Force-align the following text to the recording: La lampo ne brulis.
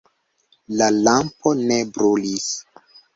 La 0.79 0.87
lampo 1.07 1.51
ne 1.59 1.77
brulis. 1.99 2.49